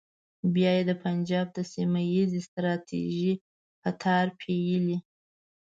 بیا 0.53 0.71
یې 0.77 0.83
د 0.89 0.91
پنجاب 1.03 1.47
د 1.53 1.57
سیمه 1.73 1.99
ییزې 2.13 2.41
ستراتیژۍ 2.47 3.33
په 3.81 3.89
تار 4.01 4.27
پېیلې. 4.39 4.97